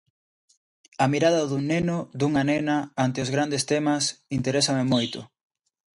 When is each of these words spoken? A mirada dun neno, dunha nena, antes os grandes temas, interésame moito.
A 1.05 1.07
mirada 1.13 1.41
dun 1.51 1.63
neno, 1.73 1.97
dunha 2.19 2.43
nena, 2.51 2.77
antes 3.05 3.23
os 3.25 3.33
grandes 3.35 3.63
temas, 3.71 4.03
interésame 4.37 4.83
moito. 4.93 5.19